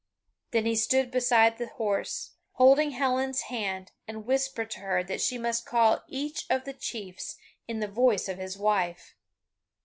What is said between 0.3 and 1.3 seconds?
Then he stood